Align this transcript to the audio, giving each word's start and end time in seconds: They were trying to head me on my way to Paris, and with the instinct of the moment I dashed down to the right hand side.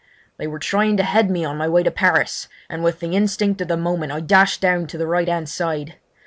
They 0.37 0.47
were 0.47 0.57
trying 0.57 0.97
to 0.97 1.03
head 1.03 1.29
me 1.29 1.45
on 1.45 1.57
my 1.59 1.67
way 1.67 1.83
to 1.83 1.91
Paris, 1.91 2.49
and 2.71 2.83
with 2.83 3.01
the 3.01 3.15
instinct 3.15 3.61
of 3.61 3.67
the 3.67 3.77
moment 3.77 4.11
I 4.11 4.19
dashed 4.21 4.59
down 4.59 4.87
to 4.87 4.97
the 4.97 5.05
right 5.05 5.27
hand 5.27 5.47
side. 5.47 5.97